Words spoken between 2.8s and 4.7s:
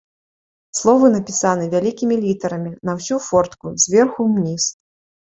на ўсю фортку, зверху ўніз.